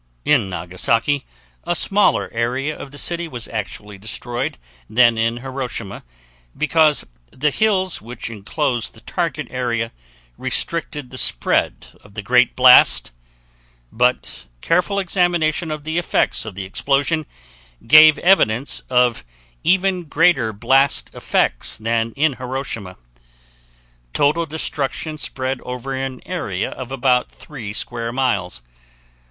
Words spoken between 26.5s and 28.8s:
of about 3 square miles.